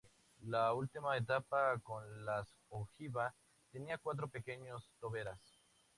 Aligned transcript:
La 0.47 0.73
última 0.73 1.15
etapa, 1.15 1.77
con 1.83 2.25
las 2.25 2.57
ojiva, 2.69 3.35
tenía 3.71 3.99
cuatro 3.99 4.27
pequeñas 4.27 4.83
toberas. 4.99 5.37